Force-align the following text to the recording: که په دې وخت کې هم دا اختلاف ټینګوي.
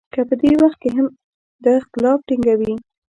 که 0.13 0.21
په 0.29 0.35
دې 0.41 0.51
وخت 0.61 0.77
کې 0.83 0.89
هم 0.97 1.07
دا 1.63 1.71
اختلاف 1.81 2.19
ټینګوي. 2.27 2.73